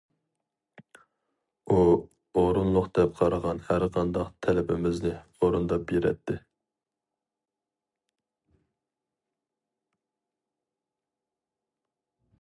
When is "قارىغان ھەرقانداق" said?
3.19-4.31